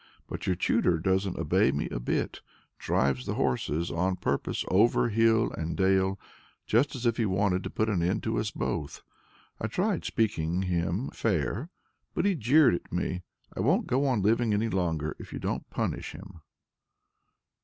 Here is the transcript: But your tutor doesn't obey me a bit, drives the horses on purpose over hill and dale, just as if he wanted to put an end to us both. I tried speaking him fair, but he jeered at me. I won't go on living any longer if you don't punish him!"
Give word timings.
But 0.27 0.47
your 0.47 0.55
tutor 0.55 0.97
doesn't 0.97 1.37
obey 1.37 1.71
me 1.71 1.87
a 1.89 1.99
bit, 1.99 2.41
drives 2.79 3.27
the 3.27 3.35
horses 3.35 3.91
on 3.91 4.15
purpose 4.15 4.65
over 4.69 5.09
hill 5.09 5.51
and 5.51 5.77
dale, 5.77 6.19
just 6.65 6.95
as 6.95 7.05
if 7.05 7.17
he 7.17 7.27
wanted 7.27 7.63
to 7.63 7.69
put 7.69 7.87
an 7.87 8.01
end 8.01 8.23
to 8.23 8.39
us 8.39 8.49
both. 8.49 9.03
I 9.59 9.67
tried 9.67 10.03
speaking 10.03 10.63
him 10.63 11.09
fair, 11.11 11.69
but 12.15 12.25
he 12.25 12.33
jeered 12.33 12.73
at 12.73 12.91
me. 12.91 13.21
I 13.55 13.59
won't 13.59 13.85
go 13.85 14.07
on 14.07 14.23
living 14.23 14.55
any 14.55 14.69
longer 14.69 15.15
if 15.19 15.31
you 15.31 15.37
don't 15.37 15.69
punish 15.69 16.13
him!" 16.13 16.41